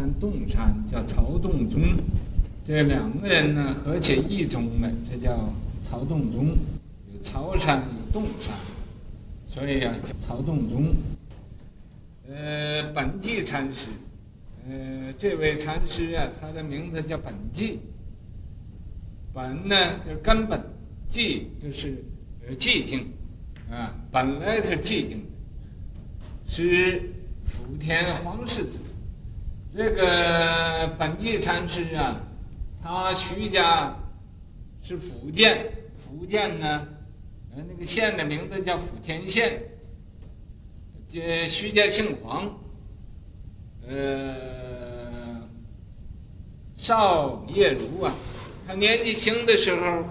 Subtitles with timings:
[0.00, 1.82] 山洞山，叫曹洞宗。
[2.66, 5.52] 这两个人呢，合起一宗来，这叫
[5.86, 6.56] 曹洞宗。
[7.12, 8.56] 有曹山，有洞山，
[9.46, 10.94] 所以啊，叫曹洞宗。
[12.30, 13.88] 呃，本济禅师，
[14.66, 17.80] 呃，这位禅师啊，他的名字叫本济。
[19.34, 20.58] 本呢，就是根本；
[21.10, 22.02] 寂就是
[22.58, 23.06] 寂静。
[23.70, 25.26] 啊，本来是寂静的，
[26.48, 27.02] 是
[27.44, 28.78] 福田皇室子。
[29.72, 32.20] 这个本济禅师啊，
[32.82, 33.96] 他徐家
[34.82, 36.88] 是福建，福建呢，
[37.54, 39.62] 呃，那个县的名字叫福田县。
[41.06, 42.52] 这徐家姓黄，
[43.88, 45.40] 呃，
[46.76, 48.14] 少叶如啊，
[48.66, 50.04] 他年纪轻的时候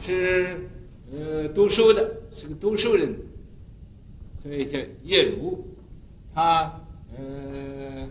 [0.00, 0.68] 是
[1.12, 2.16] 呃读书的。
[2.34, 3.14] 是个读书人，
[4.42, 5.62] 所以叫叶如。
[6.34, 6.80] 他
[7.14, 8.08] 呃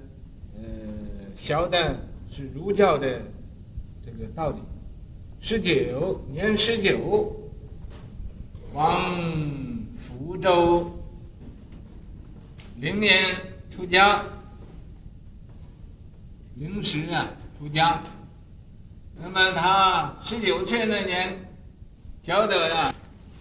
[1.41, 3.19] 学的是儒教的
[4.05, 4.57] 这个道理。
[5.39, 7.35] 十九年十九，
[8.73, 9.19] 往
[9.97, 10.95] 福州
[12.75, 13.25] 零年
[13.71, 14.23] 出家，
[16.53, 18.03] 零时啊出家。
[19.19, 21.35] 那么他十九岁那年，
[22.21, 22.93] 晓得啊。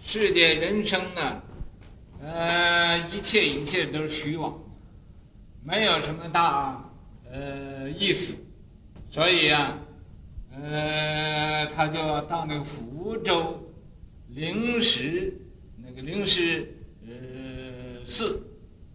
[0.03, 1.41] 世界人生呢，
[2.23, 4.59] 呃，一切一切都是虚妄，
[5.63, 6.80] 没有什么大
[7.31, 8.33] 呃意思，
[9.09, 9.77] 所以啊，
[10.53, 13.59] 呃，他就要到那个福州
[14.29, 15.33] 灵石
[15.77, 16.73] 那个灵石
[17.07, 18.41] 呃寺。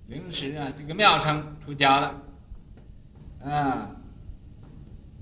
[0.09, 2.23] 灵石啊这个庙上出家了，
[3.45, 3.91] 啊，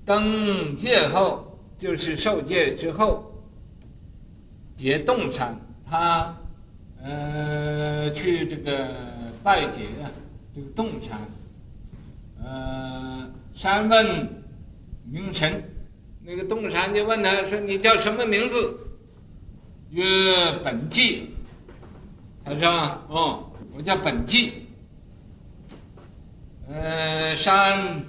[0.05, 3.33] 登戒后就是受戒之后，
[4.75, 5.59] 结洞山。
[5.87, 6.37] 他，
[7.01, 8.95] 呃，去这个
[9.43, 10.11] 拜结啊，
[10.53, 11.19] 这个洞山，
[12.43, 14.43] 呃，山问
[15.05, 15.63] 名臣，
[16.21, 18.79] 那个洞山就问他说：“你叫什么名字？”
[19.91, 20.03] 曰
[20.63, 21.35] ：“本纪。”
[22.43, 22.69] 他说
[23.09, 24.67] ：“哦，我叫本纪。”
[26.67, 28.03] 呃，山，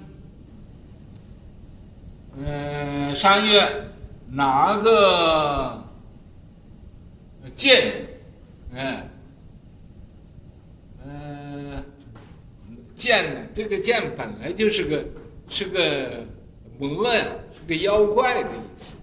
[2.43, 3.89] 呃，山曰
[4.29, 5.83] ：“哪个？”
[7.55, 8.05] 剑，
[8.75, 9.09] 哎，
[11.03, 11.83] 呃，
[12.97, 13.39] 剑呢？
[13.53, 15.05] 这个剑本来就是个
[15.47, 16.25] 是个
[16.79, 18.95] 魔呀，是个妖怪的意思，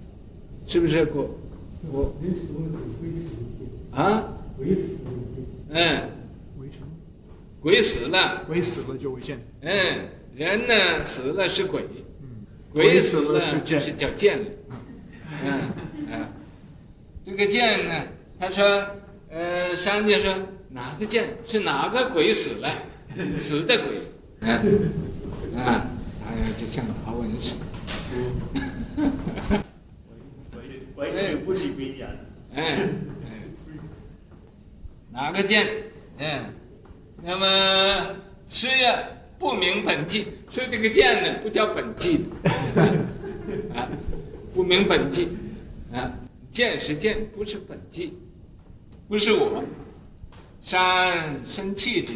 [0.67, 1.07] 是不是？
[1.15, 1.31] 我
[1.93, 2.13] 我
[3.93, 4.25] 啊？
[4.59, 4.81] 鬼死
[5.71, 6.11] 嗯，
[7.61, 9.39] 鬼死了，鬼死了就为剑。
[9.61, 11.85] 嗯，人呢死了是鬼，
[12.73, 14.45] 鬼死了是就是叫剑了。
[15.45, 15.61] 嗯
[16.11, 16.27] 嗯，
[17.25, 17.95] 这个剑呢？
[18.41, 18.85] 他说
[19.31, 20.35] ：“呃，商家说
[20.71, 22.69] 哪个剑是哪个鬼死了，
[23.39, 23.99] 死的鬼，
[24.49, 24.51] 啊，
[25.57, 25.87] 啊，
[26.27, 27.65] 哎呀，就像达文似的。
[30.95, 32.09] 鬼鬼不是鬼呀？
[32.55, 32.89] 哎，
[35.13, 35.67] 哪个剑？
[36.19, 36.45] 嗯，
[37.23, 38.17] 那么
[38.49, 38.97] 师爷
[39.39, 42.53] 不明本际，说这个剑呢不叫本际的，
[43.75, 43.89] 啊，
[44.55, 45.29] 不明本际，
[45.93, 46.13] 啊，
[46.53, 48.19] 剑是剑，不是本际。”
[49.07, 49.63] 不是我，
[50.63, 52.15] 山生气质，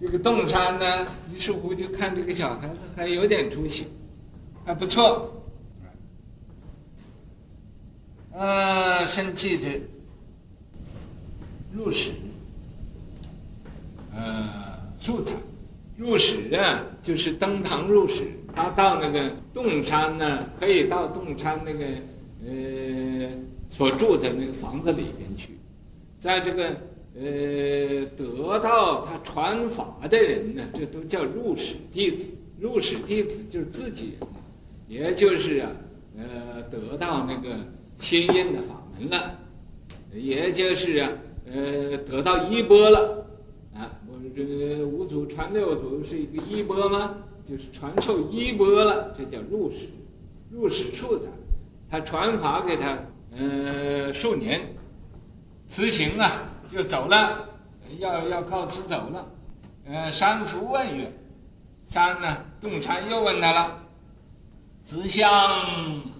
[0.00, 3.86] 这个洞山呢，于是乎就看这个小孩子还有点出息，
[4.64, 5.42] 还不错，
[8.32, 9.82] 呃，生气质，
[11.74, 12.12] 入室，
[14.14, 15.34] 呃，素材，
[15.96, 21.84] 入室啊，就是登堂入室，他到那个洞山呢，可以到洞山那个
[22.46, 23.28] 呃
[23.68, 25.58] 所住的那个房子里边去。
[26.20, 26.76] 在这个
[27.20, 32.26] 呃得到他传法的人呢，这都叫入室弟子。
[32.60, 34.14] 入室弟子就是自己
[34.88, 35.70] 人，也就是啊
[36.16, 37.56] 呃得到那个
[38.00, 39.38] 心印的法门了，
[40.12, 41.10] 也就是啊
[41.46, 43.26] 呃得到衣钵了
[43.74, 43.90] 啊。
[44.06, 47.16] 我这个五祖传六祖是一个衣钵吗？
[47.48, 49.88] 就是传授衣钵了，这叫入室。
[50.50, 51.26] 入室处的，
[51.90, 52.98] 他传法给他
[53.36, 54.60] 呃数年。
[55.66, 57.48] 辞行啊，就走了，
[57.98, 59.26] 要要告辞走了。
[59.86, 61.10] 呃，山福问曰
[61.88, 62.36] ：“山呢？
[62.60, 63.78] 洞山又问他了，
[64.84, 65.30] 子向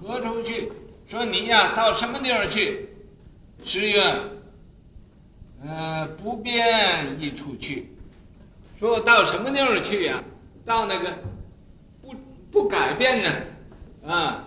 [0.01, 0.73] 何处去？
[1.07, 2.89] 说你呀，到什么地方去？”
[3.63, 4.03] 师曰
[5.67, 7.93] ：“呃，不变一处去。
[8.79, 10.23] 说我到什么地方去呀？
[10.65, 11.19] 到那个
[12.01, 12.15] 不
[12.51, 13.31] 不改变呢？
[14.07, 14.45] 啊。”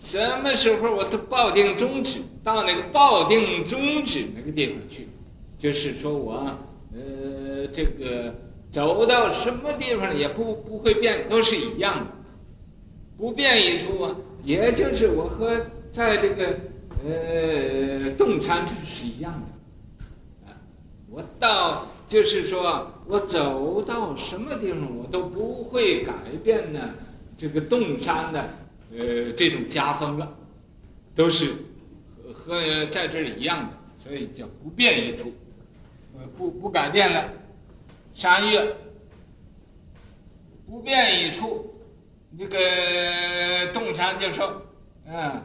[0.00, 5.06] 什么时候我都抱定宗旨，到那个抱定宗旨那个地方去，
[5.60, 6.46] 就是说我，
[6.94, 8.34] 呃，这个
[8.70, 12.06] 走到什么地方也不不会变，都是一样的，
[13.18, 16.56] 不变一处啊，也就是我和在这个
[17.04, 20.56] 呃洞山是一样的，啊，
[21.10, 26.94] 我到就是说我走到什么地方，我都不会改变呢
[27.36, 28.48] 这个洞山的
[28.96, 30.26] 呃这种家风了，
[31.14, 31.52] 都是
[32.32, 35.30] 和和在这里一样的，所以叫不变一处，
[36.36, 37.30] 不不改变了，
[38.14, 38.74] 山岳
[40.66, 41.66] 不变一处。
[42.38, 44.62] 这个 洞山就说
[45.06, 45.42] ：“嗯，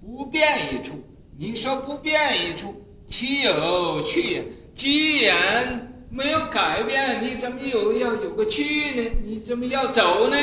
[0.00, 0.94] 不变一处。
[1.38, 2.74] 你说不变一处，
[3.06, 4.44] 岂有去也？
[4.74, 9.10] 既然没有改变，你怎么有要有个去呢？
[9.24, 10.36] 你怎么要走呢？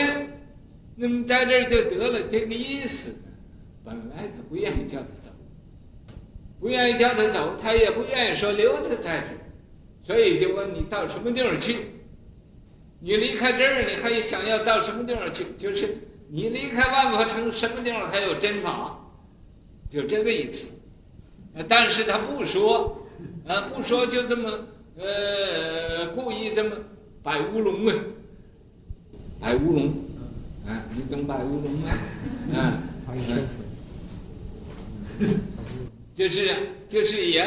[0.96, 3.14] 那么在这儿就得了这个意思。
[3.84, 5.30] 本来他不愿意叫他走，
[6.60, 9.38] 不愿意叫他走，他也不愿意说留他在这儿，
[10.06, 11.78] 所以就问你到什么地方去。”
[13.02, 15.46] 你离开这儿，你还想要到什么地方去？
[15.60, 15.98] 就是
[16.30, 18.98] 你离开万佛城，什么地方还有真法？
[19.90, 20.70] 就这个意思。
[21.68, 23.06] 但是他不说，
[23.46, 24.50] 呃，不说就这么，
[24.98, 26.72] 呃，故意这么
[27.22, 27.94] 摆乌龙啊，
[29.40, 29.88] 摆乌龙，
[30.66, 31.90] 啊，你懂摆乌龙吗？
[32.56, 32.82] 啊，
[36.16, 36.50] 就是
[36.96, 37.46] 就是言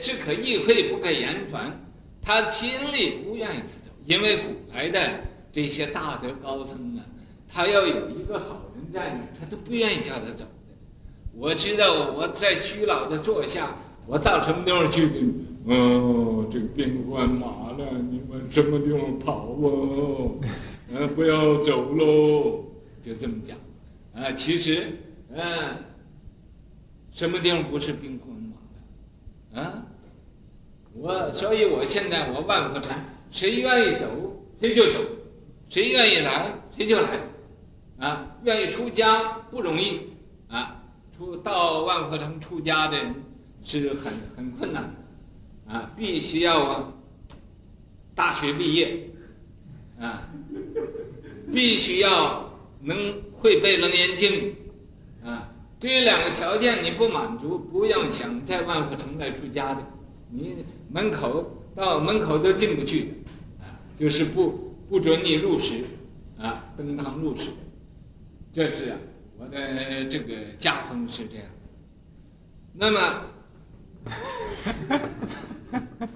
[0.00, 1.70] 只可意会，不可言传。
[2.22, 3.90] 他心里不愿意走。
[4.06, 4.98] 因为古来的
[5.52, 7.04] 这些大德高僧啊，
[7.46, 10.74] 他要有一个好人在那，他都不愿意叫他走的。
[11.34, 13.76] 我知道我在虚老的座下，
[14.06, 15.10] 我到什么地方去？
[15.66, 20.40] 哦，这个兵荒马乱，你们什么地方跑哦？
[20.90, 22.64] 嗯、 不要走喽，
[23.02, 23.58] 就这么讲。
[24.14, 24.86] 啊，其实，
[25.34, 25.44] 嗯、
[27.12, 28.34] 什么地方不是兵荒？
[29.54, 29.86] 啊，
[30.92, 33.04] 我，所以我现在我万佛禅。
[33.30, 34.06] 谁愿意走，
[34.60, 34.98] 谁就走；
[35.68, 37.18] 谁愿意来，谁就来。
[37.98, 40.00] 啊，愿意出家不容易。
[40.48, 40.82] 啊，
[41.16, 43.14] 出到万佛城出家的人
[43.64, 44.82] 是很很困难。
[44.82, 46.92] 的，啊，必须要啊，
[48.14, 49.08] 大学毕业，
[49.98, 50.28] 啊，
[51.52, 52.96] 必须要能
[53.38, 54.54] 会背楞严经，
[55.84, 59.86] 这两个条件你不满足，不要想在万佛城来出家的，
[60.30, 63.22] 你门口到门口都进不去。
[63.60, 65.84] 啊就是不不准你入室，
[66.38, 67.50] 啊，登堂入室，
[68.50, 68.98] 这是啊，
[69.36, 71.52] 我的这个家风是这样的。
[72.72, 73.26] 那么，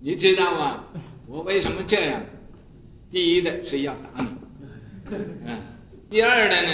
[0.00, 0.86] 你知道吗？
[1.28, 2.20] 我为什么这样？
[3.12, 4.26] 第一的是要打你，
[5.48, 5.56] 啊，
[6.10, 6.70] 第二的呢，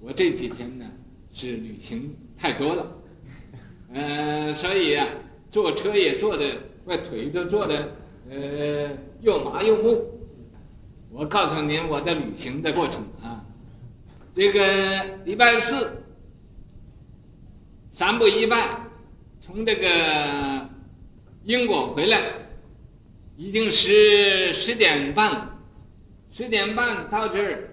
[0.00, 0.84] 我这几天呢
[1.32, 2.92] 是旅行太多了，
[3.94, 5.06] 呃，所以啊，
[5.48, 6.44] 坐车也坐的。
[6.84, 7.96] 我腿都坐的，
[8.30, 8.90] 呃，
[9.20, 10.18] 又麻又木。
[11.10, 13.44] 我告诉您我的旅行的过程啊，
[14.34, 16.02] 这个礼拜四
[17.92, 18.80] 三步一拜，
[19.40, 20.68] 从这个
[21.44, 22.20] 英国回来，
[23.36, 25.58] 已经十十点半了，
[26.32, 27.69] 十点半到这儿，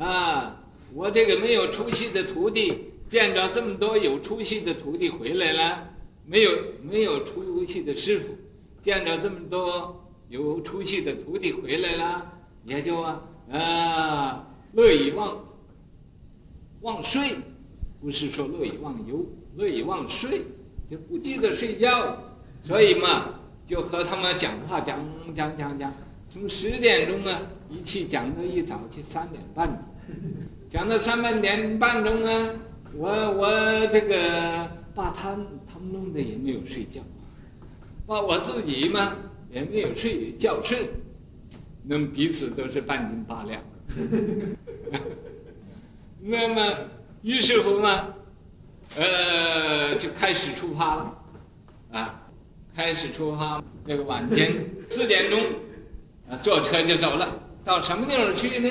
[0.00, 0.62] 啊，
[0.94, 5.86] 我这个没有出息的徒弟见着这么多有出息的徒弟回来了。
[6.26, 6.50] 没有
[6.82, 8.26] 没有出息的师傅，
[8.80, 12.32] 见着这么多有出息的徒弟回来了，
[12.64, 15.44] 也就啊啊乐以忘
[16.82, 17.36] 忘睡，
[18.00, 20.42] 不是说乐以忘忧，乐以忘睡，
[20.88, 22.16] 就不记得睡觉，
[22.62, 25.92] 所以嘛，就和他们讲话讲讲讲讲，
[26.32, 29.89] 从十点钟啊一起讲到一早起三点半，
[30.70, 32.50] 讲到三半点半钟啊，
[32.94, 35.36] 我我这个把他
[35.72, 35.92] 他们。
[35.92, 37.00] 弄得也没有睡觉，
[38.06, 39.16] 把我自己嘛
[39.50, 40.90] 也没有睡觉睡，
[41.82, 43.62] 那么彼此都是半斤八两。
[46.20, 46.76] 那么
[47.22, 48.14] 于是乎嘛，
[48.96, 51.18] 呃，就开始出发了，
[51.92, 52.28] 啊，
[52.76, 54.54] 开始出发，这个晚间
[54.90, 55.40] 四点钟，
[56.28, 58.68] 啊，坐车就走了，到什么地方去呢？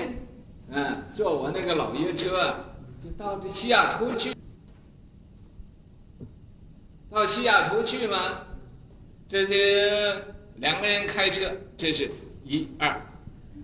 [0.72, 2.56] 嗯、坐我那个老爷车，
[3.04, 4.34] 就到这西雅图去。
[7.10, 8.44] 到西雅图去吗？
[9.28, 10.24] 这些
[10.56, 12.10] 两个人开车，这是
[12.44, 13.00] 一二，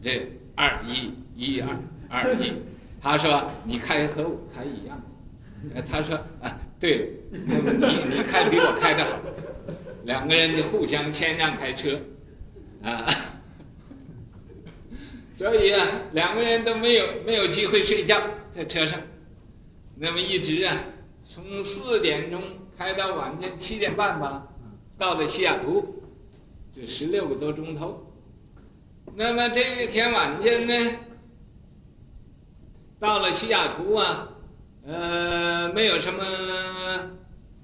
[0.02, 1.70] 这二一一二
[2.10, 2.54] 二一。
[3.02, 5.02] 他说你开和我开一样，
[5.88, 9.20] 他说啊对，你你开比我开的好，
[10.04, 12.00] 两个人就互相谦让开车，
[12.84, 13.08] 啊，
[15.36, 18.20] 所以啊两个人都没有没有机会睡觉
[18.52, 19.00] 在车上，
[19.96, 20.78] 那么一直啊
[21.28, 22.42] 从四点钟。
[22.78, 24.50] 开到晚间七点半吧，
[24.98, 26.04] 到了西雅图，
[26.76, 28.06] 就十六个多钟头。
[29.16, 30.74] 那么这一天晚间呢，
[33.00, 34.28] 到了西雅图啊，
[34.86, 36.22] 呃，没有什么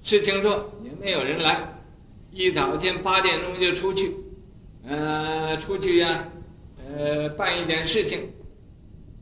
[0.02, 1.78] 事情做，也没有人来，
[2.30, 4.16] 一早前八点钟就出去，
[4.88, 6.26] 呃，出去呀、
[6.96, 8.30] 呃，办一点事情，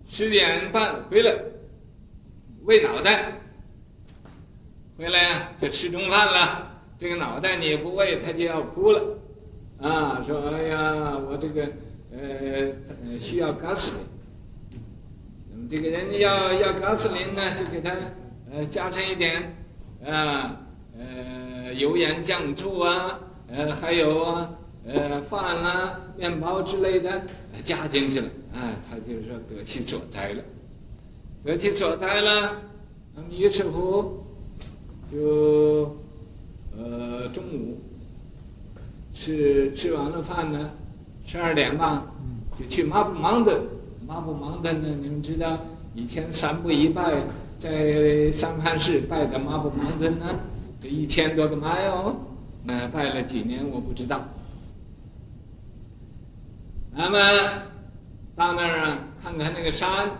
[0.09, 1.35] 十点半回来，
[2.65, 3.33] 喂脑袋，
[4.99, 6.67] 回来呀就吃中饭了。
[6.99, 9.19] 这个脑袋你不喂，他就要哭了，
[9.81, 11.69] 啊，说哎呀，我这个
[12.12, 14.07] 呃需要嘎斯林，
[15.50, 17.91] 那么这个人要要嘎斯林呢，就给他
[18.53, 19.57] 呃加上一点
[20.05, 20.61] 啊
[20.99, 24.55] 呃油盐酱醋啊，呃还有啊
[24.87, 27.23] 呃饭啊面包之类的
[27.65, 30.43] 加进去了，啊，他就说得其所哉了，
[31.45, 32.57] 得其所哉了，
[33.15, 34.25] 那么于是乎
[35.11, 35.97] 就。
[36.79, 37.79] 呃，中午
[39.13, 40.71] 吃吃完了饭呢，
[41.27, 42.01] 十二点半
[42.57, 43.61] 就去马布芒登。
[44.07, 45.59] 马布芒登呢，你们知道
[45.95, 47.25] 以前三步一拜
[47.59, 50.27] 在三藩市拜的马布芒登呢，
[50.81, 52.15] 这一千多个迈哦，
[52.63, 54.25] 那拜了几年我不知道。
[56.92, 57.18] 那么
[58.37, 60.11] 到那儿啊，看看那个山，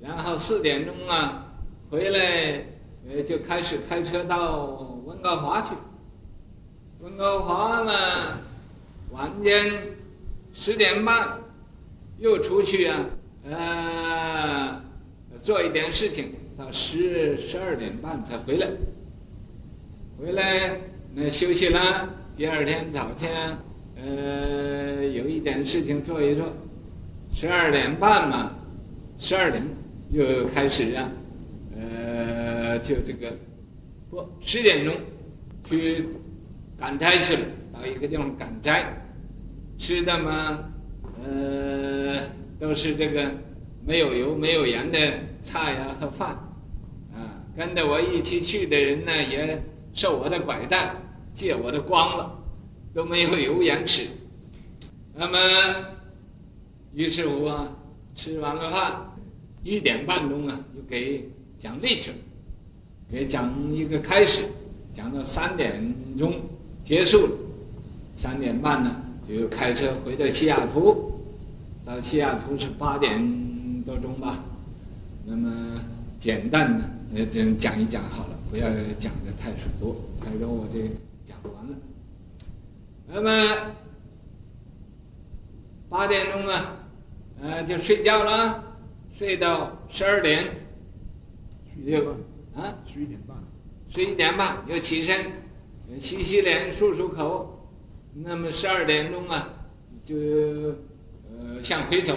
[0.00, 1.52] 然后四点钟啊
[1.90, 2.64] 回来，
[3.08, 4.90] 呃，就开始开车到。
[5.04, 5.74] 温哥华去，
[7.00, 7.92] 温哥华嘛，
[9.10, 9.70] 晚间
[10.54, 11.38] 十点半
[12.18, 13.04] 又出去啊，
[13.44, 14.80] 呃，
[15.42, 18.66] 做一点事情，到十十二点半才回来。
[20.18, 20.80] 回来
[21.14, 23.28] 那休息了，第二天早晨，
[24.04, 26.52] 呃，有一点事情做一做，
[27.32, 28.50] 十二点半嘛，
[29.16, 29.66] 十二点
[30.10, 31.10] 又开始啊，
[31.74, 33.32] 呃，就这个。
[34.10, 34.94] 不，十点钟
[35.64, 36.06] 去
[36.78, 37.40] 赶斋去了，
[37.72, 38.84] 到一个地方赶斋，
[39.78, 40.58] 吃的嘛，
[41.24, 42.20] 呃，
[42.60, 43.30] 都是这个
[43.86, 44.98] 没有油、没有盐的
[45.42, 46.28] 菜呀和饭，
[47.14, 49.62] 啊，跟着我一起去的人呢，也
[49.94, 50.94] 受我的拐带，
[51.32, 52.43] 借我的光了，
[52.94, 54.06] 都没有油盐吃。
[55.14, 55.38] 那么，
[56.94, 57.68] 于是乎啊，
[58.14, 59.12] 吃完了饭，
[59.62, 62.12] 一点半钟啊，就给讲历史。
[63.10, 64.44] 给讲一个开始，
[64.94, 66.40] 讲到三点钟
[66.82, 67.32] 结束了，
[68.16, 68.96] 三点半呢
[69.28, 71.12] 就开车回到西雅图，
[71.84, 73.22] 到西雅图是八点
[73.84, 74.42] 多钟吧。
[75.26, 75.80] 那么
[76.18, 76.84] 简单的
[77.14, 78.66] 呃，讲讲一讲好了，不要
[78.98, 80.80] 讲的太多，太多我这
[81.26, 81.76] 讲完了。
[83.16, 83.30] 那么
[85.88, 86.76] 八点钟啊，
[87.40, 88.76] 呃就睡觉了，
[89.16, 90.44] 睡到十二点，
[91.84, 92.16] 六。
[92.56, 93.36] 啊，十一点半，
[93.88, 95.26] 十一点半又起身，
[96.00, 97.68] 洗洗脸、漱漱口，
[98.14, 99.48] 那么十二点钟啊，
[100.04, 102.16] 就呃向回走。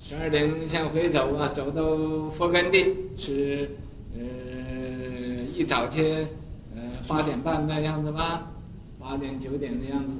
[0.00, 3.68] 十二点钟向回走啊，走到佛根地是
[4.14, 4.22] 呃
[5.54, 6.26] 一早去
[6.74, 8.50] 呃八点半那样子吧，
[8.98, 10.14] 八点九点的样子。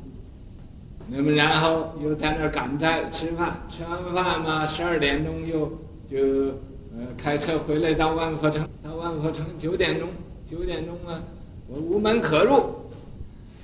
[1.09, 5.79] 那么然后又在那儿赶在吃饭，吃完饭嘛，十二点钟又
[6.11, 6.55] 就。
[6.99, 10.09] 呃，开车回来到万佛城，到万佛城九点钟，
[10.51, 11.23] 九点钟啊，
[11.69, 12.65] 我无门可入，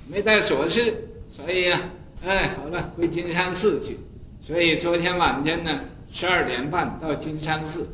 [0.07, 0.93] 没带锁匙，
[1.29, 1.81] 所以、啊，
[2.23, 3.97] 哎，好了，回金山寺去。
[4.41, 5.71] 所以昨天晚间呢，
[6.11, 7.87] 十二点半到金山寺。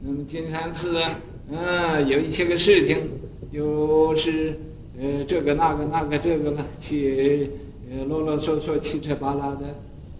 [0.00, 3.06] 那么金山寺啊，嗯，有一些个事情，
[3.52, 4.58] 又是
[5.00, 7.50] 呃这个那个那个这个了，去
[7.90, 9.74] 呃啰啰嗦嗦七扯八拉的，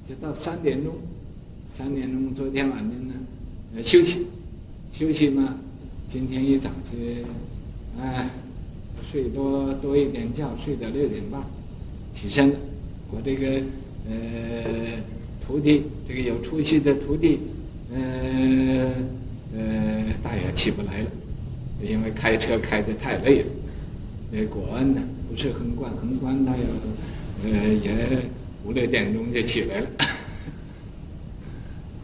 [0.09, 0.95] 就到三点钟，
[1.73, 3.15] 三点钟昨天晚上呢，
[3.77, 4.27] 呃休息。
[4.93, 5.57] 休息嘛，
[6.11, 7.25] 今天一早去，
[8.01, 8.29] 哎，
[9.11, 11.41] 睡多多一点觉，睡到六点半，
[12.13, 12.57] 起身了。
[13.13, 13.49] 我这个
[14.09, 14.15] 呃
[15.47, 17.39] 徒弟，这个有出息的徒弟，
[17.95, 18.01] 呃
[19.57, 21.11] 呃，大爷起不来了，
[21.81, 23.47] 因为开车开的太累了。
[24.31, 26.59] 那国恩呢，不是横贯，横贯他要
[27.45, 27.51] 呃
[27.83, 28.19] 也
[28.65, 29.87] 五六点钟就起来了，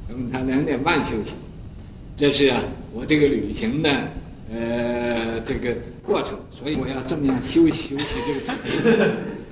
[0.09, 1.35] 那么他两点半休息。
[2.17, 3.91] 这是啊，我这个旅行的
[4.51, 8.47] 呃这个过程，所以我要这么样休息休息这个主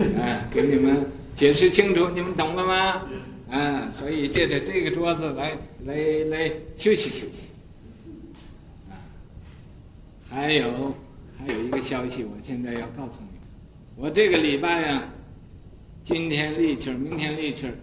[0.04, 3.02] 题，啊，给你们解释清楚，你们懂了吗？
[3.50, 5.94] 啊，所以借着这个桌子来来
[6.30, 7.44] 来休息休息。
[8.90, 8.98] 啊，
[10.30, 10.94] 还有
[11.38, 13.38] 还有一个消息，我现在要告诉你，
[13.96, 15.08] 我这个礼拜啊，
[16.02, 17.74] 今天立气儿，明天立气儿，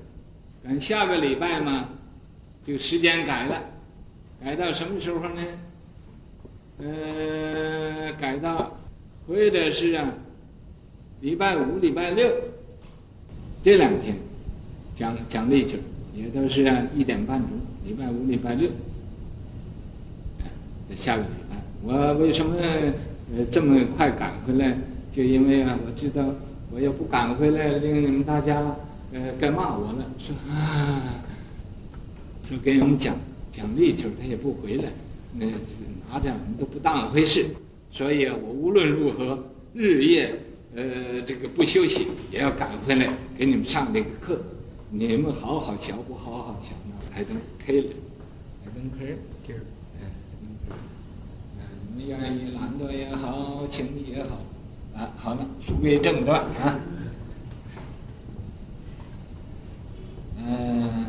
[0.63, 1.89] 等下个礼拜嘛，
[2.65, 3.61] 就时间改了。
[4.43, 5.41] 改到什么时候呢？
[6.79, 8.77] 呃，改到，
[9.27, 10.13] 或者是啊，
[11.21, 12.27] 礼拜五、礼拜六
[13.61, 14.15] 这两天
[14.95, 15.79] 讲讲历史。
[16.13, 17.49] 也都是啊一点半钟，
[17.85, 18.69] 礼拜五、礼拜六，
[20.93, 21.55] 下个礼拜。
[21.83, 22.53] 我为什么
[23.35, 24.77] 呃这么快赶回来？
[25.13, 26.23] 就因为啊，我知道
[26.71, 28.75] 我要不赶回来，令你们大家
[29.11, 31.21] 呃该骂我了，说啊，
[32.47, 33.15] 说给我们讲
[33.51, 34.85] 讲力气，他也不回来，
[35.33, 35.45] 那
[36.09, 37.45] 拿着我们都不当回事。
[37.91, 39.37] 所以啊，我无论如何
[39.73, 40.33] 日夜
[40.75, 44.41] 呃这个不休息，也要赶回来给你们上这个课。
[44.89, 47.89] 你们好好学，不好好学，那还能开了，
[48.63, 49.05] 还能开，
[49.45, 49.55] 开，哎，还能开。
[49.55, 49.80] 嗯，你
[51.97, 54.39] 愿意懒惰也好，轻易也好，
[54.95, 56.79] 啊，好了，书归正传啊。
[60.37, 61.05] 嗯，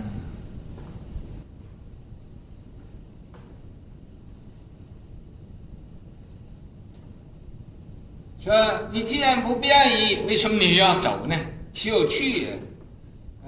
[8.39, 8.53] 说
[8.93, 11.35] 你既然不变异，为什么你要走呢？
[11.73, 12.51] 休去呀。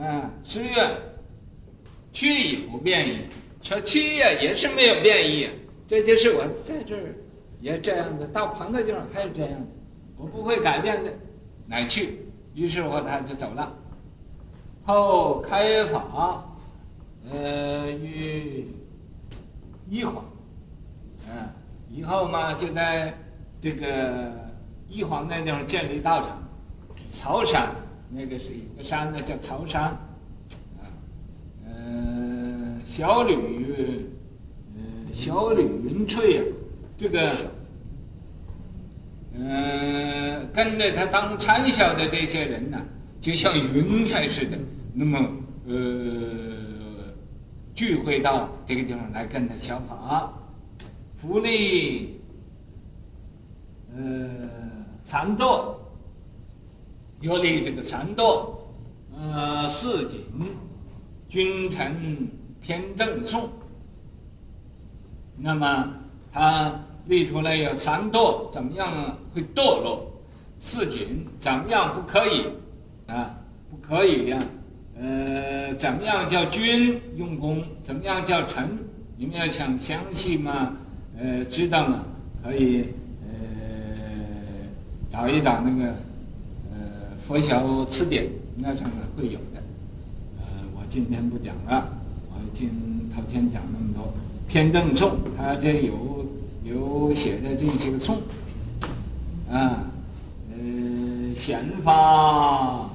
[0.00, 0.70] 啊，十月
[2.12, 3.18] 去也不变异，
[3.62, 5.48] 说去呀也是没有变异，
[5.86, 7.14] 这就是我在这儿
[7.64, 9.66] 也这样的，到朋友地方还是这样的，
[10.18, 11.10] 我不会改变的，
[11.66, 12.18] 乃去。
[12.54, 13.72] 于是乎他就走了。
[14.82, 16.44] 后开法，
[17.32, 18.66] 呃，于
[19.88, 20.16] 一晃，
[21.26, 21.56] 啊，
[21.90, 23.14] 以后嘛就在
[23.62, 24.30] 这个
[24.86, 26.46] 一晃那地方建立道场，
[27.08, 27.70] 曹山。
[28.10, 30.84] 那个是一个山呢，叫曹山，啊，
[31.64, 34.06] 呃，小吕，
[34.76, 36.44] 呃，小吕云翠啊，
[37.04, 37.50] 这个，
[39.38, 42.80] 呃，跟着他当参校的这些人呢，
[43.20, 44.56] 就像云彩似的，
[44.94, 45.18] 那么
[45.66, 45.74] 呃，
[47.74, 50.32] 聚会到这个地方来跟他学法，
[51.18, 52.20] 福利，
[53.94, 54.30] 呃，
[55.02, 55.80] 三座。
[57.20, 58.70] 又立这个三座，
[59.16, 60.20] 呃，四景，
[61.26, 62.28] 君臣
[62.60, 63.48] 天正颂。
[65.38, 65.94] 那么
[66.30, 70.10] 他立出来有三堕，怎么样会堕落？
[70.58, 72.44] 四景怎么样不可以？
[73.06, 73.38] 啊，
[73.70, 74.38] 不可以呀、
[74.98, 77.62] 呃，怎么样叫君用功？
[77.82, 78.78] 怎么样叫臣？
[79.16, 80.72] 你们要想详细嘛，
[81.18, 82.04] 呃，知道嘛，
[82.42, 82.88] 可以
[83.22, 83.34] 呃
[85.12, 85.84] 找一找那个
[86.72, 86.78] 呃。
[87.26, 89.62] 佛晓词典那上面会有的，
[90.38, 90.44] 呃，
[90.76, 91.88] 我今天不讲了。
[92.30, 92.70] 我今
[93.14, 94.12] 头先讲那么多
[94.46, 96.13] 偏正颂，他这有
[96.64, 98.16] 有写的这些个颂，
[99.50, 99.84] 啊，
[100.50, 102.90] 呃，显发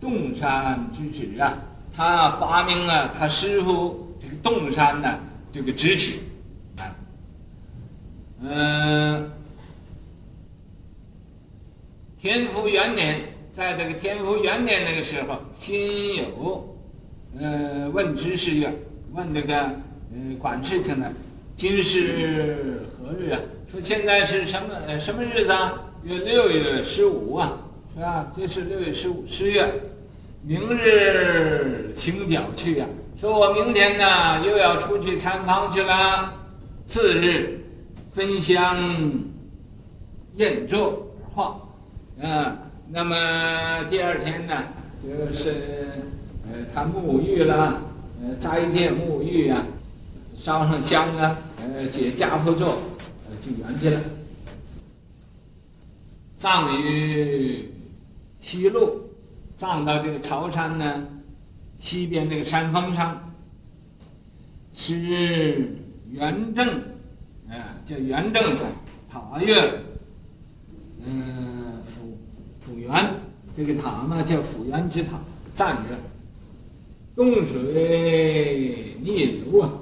[0.00, 1.58] 洞山之旨啊，
[1.92, 5.18] 他发明了他师傅这个洞山的
[5.52, 6.20] 这个直曲，
[6.78, 6.94] 啊，
[8.40, 9.30] 嗯、
[12.18, 13.20] 天福元年。
[13.50, 15.76] 在这个天福元年那个时候，辛
[16.14, 16.62] 酉，
[17.40, 18.72] 呃，问知事曰，
[19.12, 21.12] 问这个呃管事情的，
[21.58, 23.40] 今是何日啊？
[23.68, 25.74] 说现在是什么呃什么日子啊？
[26.04, 27.58] 约六月十五啊，
[27.92, 28.32] 是吧？
[28.36, 29.68] 这是六月十五，十月，
[30.40, 33.20] 明日行脚去呀、啊。
[33.20, 36.32] 说我明天呢又要出去参访去了，
[36.86, 37.60] 次日
[38.14, 38.78] 分香
[40.36, 41.60] 宴坐而化，
[42.22, 42.56] 啊。
[42.88, 44.54] 那么第二天呢，
[45.02, 45.88] 就是
[46.52, 47.82] 呃，他沐浴了，
[48.22, 49.66] 呃，斋戒沐浴啊，
[50.36, 51.36] 烧上香啊，
[51.74, 52.78] 呃，解跏趺坐，
[53.28, 54.00] 呃，就圆寂了。
[56.36, 57.68] 葬于
[58.40, 59.10] 西路，
[59.56, 61.06] 葬到这个曹山呢
[61.78, 63.34] 西边那个山峰上，
[64.74, 65.76] 是
[66.10, 66.68] 元正，
[67.48, 68.64] 啊、呃，叫元正才
[69.08, 69.54] 塔月，
[71.04, 71.68] 嗯、呃。
[72.60, 72.92] 府元，
[73.56, 75.18] 这个塔呢叫府元之塔，
[75.54, 75.96] 赞曰：
[77.16, 79.72] 洞水逆流啊，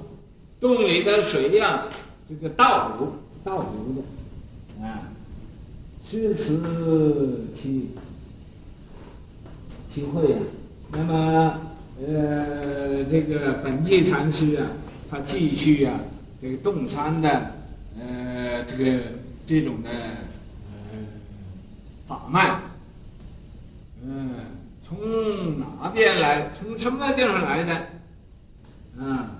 [0.59, 1.83] 洞里的水呀、
[2.27, 5.03] 这个倒流，倒流的，啊，
[6.05, 7.89] 诗词其
[9.93, 10.39] 其会啊。
[10.91, 11.61] 那么，
[11.99, 14.67] 呃，这个本地禅师啊，
[15.09, 15.99] 他继续啊，
[16.41, 17.51] 这个洞山的，
[17.99, 18.99] 呃，这个
[19.45, 20.97] 这种的，呃，
[22.07, 22.59] 法脉。
[24.03, 24.29] 嗯，
[24.87, 26.49] 从哪边来？
[26.57, 27.73] 从什么地方来的？
[29.03, 29.36] 啊，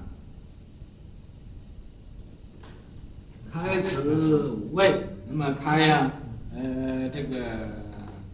[3.58, 4.94] 开此五位，
[5.28, 6.12] 那么开呀、
[6.56, 7.36] 呃，这个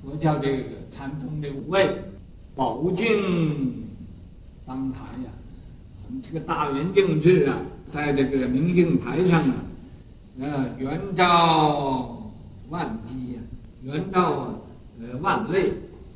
[0.04, 1.88] 佛教这个禅宗的五位，
[2.56, 3.86] 宝镜
[4.66, 5.32] 当台呀，
[6.22, 7.58] 这个大圆镜智啊，
[7.88, 9.56] 在这个明镜台上啊，
[10.42, 12.30] 呃，圆照
[12.70, 13.40] 万机呀，
[13.82, 14.56] 圆照啊，
[15.00, 15.72] 呃，万类。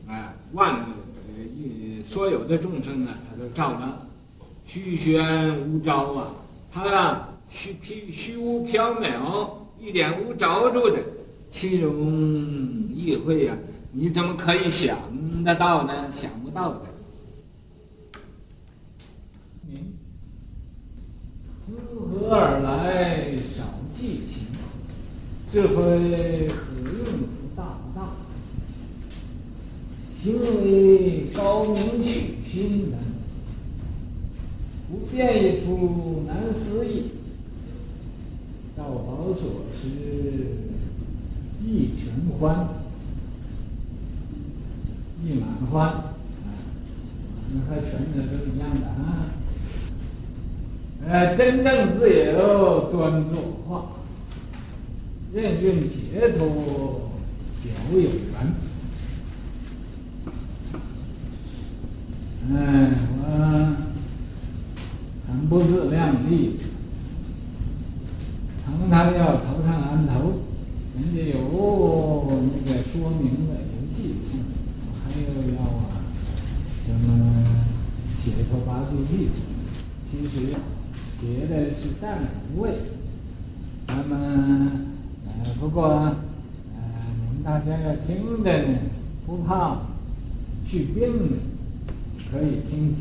[0.09, 4.07] 哎，万呃，所有的众生呢，他都照着，
[4.65, 6.31] 虚玄无招啊，
[6.71, 10.99] 它啊虚虚虚无缥缈，一点无着住的，
[11.49, 13.57] 其中意会呀，
[13.91, 14.97] 你怎么可以想
[15.43, 16.11] 得到呢？
[16.11, 16.81] 想不到的。
[21.65, 21.75] 从
[22.09, 23.35] 何而来？
[23.55, 24.47] 少记行，
[25.51, 26.55] 智慧何
[26.85, 27.05] 用
[27.55, 28.09] 大不大？
[30.21, 32.99] 行为高明取心难，
[34.89, 37.11] 不变一处难思议。
[38.87, 39.89] 道宝所施
[41.61, 42.69] 益全欢，
[45.21, 46.07] 一满欢啊，
[47.51, 49.27] 那和全的都一样的啊。
[51.05, 53.87] 呃，真正自由端坐化，
[55.33, 56.47] 任运解脱
[57.61, 58.55] 久有缘。
[62.49, 62.55] 哎，
[63.19, 63.75] 我
[65.27, 66.55] 很不自量力，
[68.97, 70.41] 他要头上安头，
[70.95, 71.37] 人家有
[72.49, 74.41] 那个说明的有记性，
[75.03, 76.01] 还有要啊
[76.83, 77.43] 什么
[78.19, 79.29] 写头八句偈，
[80.09, 80.49] 其实
[81.21, 82.71] 写的是淡无味。
[83.85, 84.71] 那么
[85.27, 86.15] 呃，不过呃，
[87.19, 88.79] 你们大家要听着呢，
[89.27, 89.81] 不怕
[90.67, 91.37] 去病的。
[92.31, 92.97] 可以听听，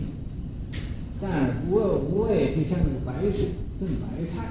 [1.23, 4.51] 淡而无味，无味就像那个白水炖白菜，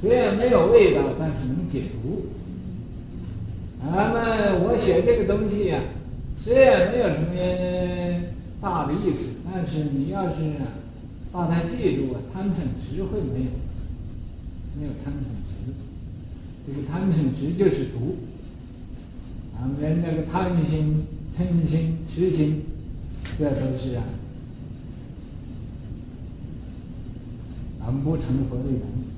[0.00, 2.26] 虽然没有味道，但是能解毒。
[3.80, 5.84] 那么我写这个东西呀、啊，
[6.42, 7.26] 虽然没有什么
[8.60, 10.36] 大的意思，但是你要是
[11.32, 13.50] 把它记住啊，贪嗔痴会没有，
[14.78, 15.72] 没有贪嗔痴，
[16.66, 18.16] 这个贪嗔痴就是毒。
[19.56, 21.06] 啊人那个贪心、
[21.36, 22.62] 嗔心、痴心。
[23.38, 24.02] 这都是啊，
[27.84, 29.17] 俺不成佛的原因。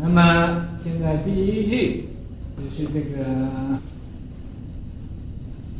[0.00, 2.04] 那么现在第一句
[2.56, 3.80] 就是这个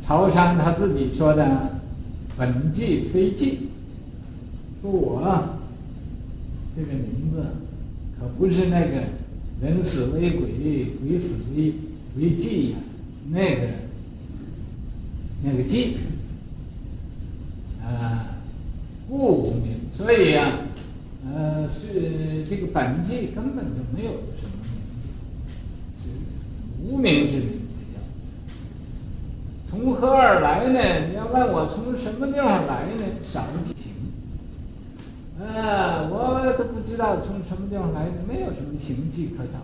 [0.05, 1.79] 曹山他自己说的
[2.37, 3.57] “本寂非寂”，
[4.81, 5.57] 说我
[6.75, 7.45] 这个名字
[8.19, 9.03] 可不是那个
[9.61, 10.49] 人死为鬼，
[11.01, 11.73] 鬼死为
[12.17, 12.77] 为寂呀，
[13.29, 13.61] 那个
[15.43, 15.95] 那个寂。
[17.81, 18.37] 啊，
[19.09, 20.45] 故无名，所以呀、
[21.25, 24.81] 啊，呃，是这个本寂根本就没有什么名，
[26.01, 26.09] 是
[26.83, 27.59] 无名之名
[27.93, 27.99] 叫。
[29.69, 31.07] 从何而来呢？
[31.09, 33.03] 你要问我从什么地方来呢？
[33.31, 33.83] 少记行。
[35.45, 39.59] 啊，我都不知道从什么地方来的，没有什么行迹可找。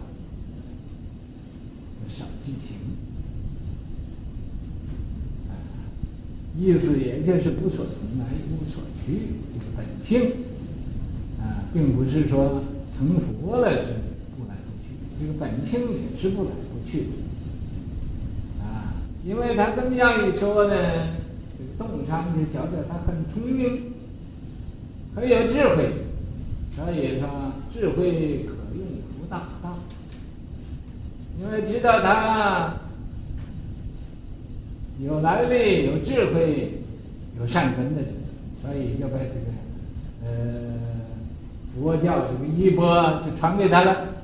[2.07, 2.75] 少记行。
[6.57, 10.31] 意思也就是无所从来，无所去，这个本性，
[11.73, 12.63] 并不是说
[12.97, 13.87] 成佛了是，
[15.19, 18.93] 这个本性也是不来不去的啊。
[19.25, 20.75] 因为他这么样一说呢，
[21.57, 23.93] 这个洞山就觉得他很聪明，
[25.15, 25.89] 很有智慧，
[26.75, 28.85] 所以说智慧可用
[29.17, 29.75] 夫大不大，
[31.39, 32.75] 因为知道他。
[34.97, 36.79] 有来历、有智慧、
[37.37, 38.13] 有善根的人，
[38.61, 39.51] 所以就把这个
[40.23, 40.29] 呃
[41.75, 44.14] 佛教这个衣钵就传给他了，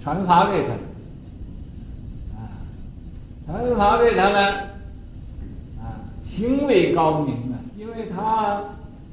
[0.00, 0.78] 传法给他了，
[2.36, 2.62] 啊，
[3.46, 4.44] 传法给他们，
[5.80, 8.62] 啊，行为高明啊，因为他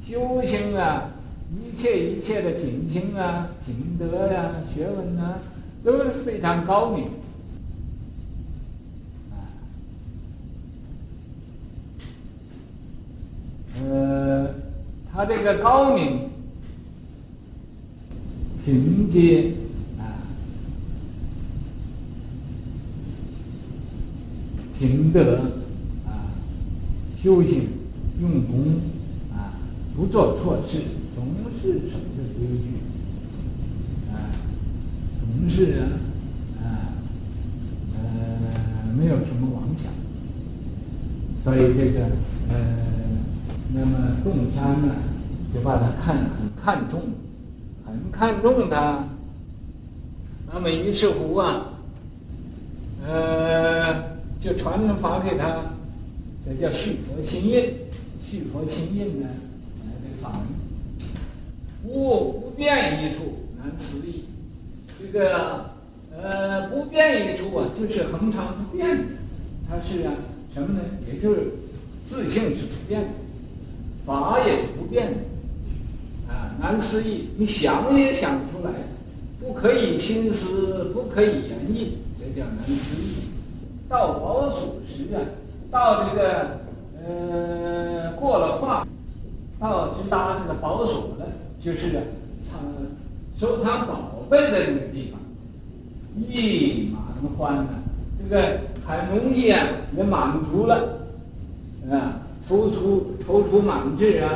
[0.06, 1.12] 修行啊，
[1.52, 5.40] 一切一切的品行啊、品德呀、学问啊，
[5.84, 7.10] 都是非常高明。
[13.82, 14.50] 呃，
[15.10, 16.30] 他这个高明、
[18.66, 19.54] 凭借
[19.98, 20.20] 啊、
[24.80, 25.42] 品德
[26.06, 26.32] 啊、
[27.22, 27.68] 修行、
[28.22, 28.80] 用功
[29.32, 29.54] 啊，
[29.96, 30.80] 不做错事，
[31.14, 31.26] 总
[31.62, 32.80] 是守着规矩
[34.12, 34.34] 啊，
[35.20, 35.84] 总是啊
[36.64, 36.96] 啊
[37.96, 38.00] 呃
[38.98, 39.92] 没有什么妄想，
[41.44, 42.06] 所以这个
[42.50, 42.90] 呃。
[43.72, 44.96] 那么洞山呢，
[45.54, 47.02] 就把他看很看重，
[47.86, 49.08] 很看重他。
[50.52, 51.66] 那么于是乎啊，
[53.06, 53.79] 呃，
[54.40, 55.74] 就传法给他，
[56.46, 57.74] 这叫续佛心印，
[58.24, 59.28] 续佛心印呢，
[59.86, 60.48] 来这法门，
[61.84, 64.24] 不不变一处难思议。
[64.98, 65.72] 这个
[66.16, 69.04] 呃不变一处啊，就是恒常不变的，
[69.70, 70.14] 它是啊
[70.54, 70.80] 什么呢？
[71.08, 71.52] 也就是
[72.06, 73.08] 自性是不变的。
[74.06, 78.72] 法也是不变的，啊，难思议，你想也想不出来，
[79.40, 83.29] 不可以心思，不可以言议，这叫难思议。
[83.90, 85.18] 到保守时啊，
[85.72, 86.60] 到这个
[87.04, 88.86] 呃过了化，
[89.60, 91.26] 到直达这个保守了，
[91.60, 92.04] 就是
[92.44, 92.60] 藏
[93.40, 95.20] 收藏宝贝的那个地方，
[96.30, 97.02] 意满
[97.36, 97.70] 欢呐，
[98.22, 99.60] 这个很容易啊
[99.98, 101.00] 也满足了，
[101.90, 104.30] 啊，踌躇踌躇满志啊，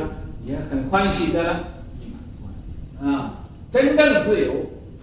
[0.48, 1.60] 也很欢喜的了，
[2.02, 3.34] 意满欢啊，
[3.72, 4.52] 真正自由，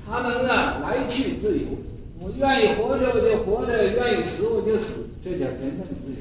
[0.05, 1.67] 他能啊来去自由。
[2.23, 6.19] 我愿意活着我就活着，愿意死我就死，这叫真正的自由。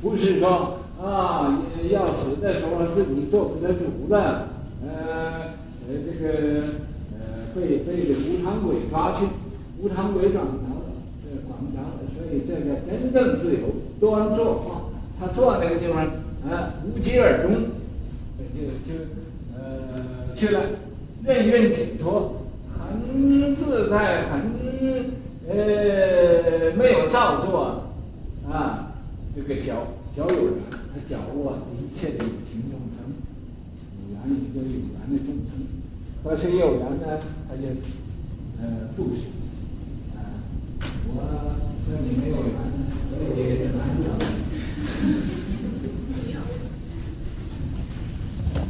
[0.00, 4.48] 不是说啊，要死的时候自己做不得主了，
[4.82, 5.52] 呃，
[5.86, 6.28] 呃，这个
[7.12, 9.26] 呃被被这无常鬼抓去，
[9.82, 12.00] 无常鬼抓着了，这管不着了。
[12.16, 13.60] 所以这叫真正自由。
[14.00, 14.88] 端坐啊，
[15.20, 16.06] 他坐那个地方
[16.50, 17.52] 啊，无疾而终，
[18.54, 18.98] 就就
[19.54, 20.60] 呃去了，
[21.24, 22.46] 任运解脱，
[22.78, 24.56] 很自在，很。
[28.50, 28.92] 啊，
[29.36, 33.12] 这个脚脚有缘，他脚握一切的有情众生，
[34.00, 35.50] 有缘一个有缘的众生，
[36.24, 37.20] 和谁有缘呢？
[37.48, 37.62] 他就
[38.60, 39.20] 呃度世，
[40.16, 40.18] 啊，
[41.08, 41.14] 我
[41.84, 42.56] 和你没有缘，
[43.10, 44.08] 所以也难了。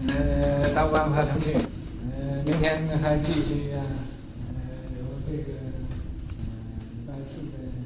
[0.09, 1.55] 呃，道观和腾讯，
[2.11, 3.79] 呃，明天还继续啊。
[5.31, 5.49] 是的，
[6.97, 7.78] 应该相对能力，嗯，